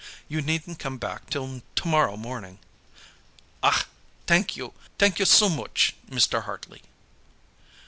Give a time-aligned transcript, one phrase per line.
[0.27, 2.57] You needn't come back till tomorrow morning."
[3.61, 3.85] "Ach,
[4.25, 4.73] t'ank you!
[4.97, 6.45] T'ank you so mooch, Mr.
[6.45, 6.81] Hartley."